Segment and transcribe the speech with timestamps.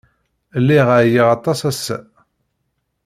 [0.61, 1.97] Lliɣ ɛyiɣ aṭas ass-a.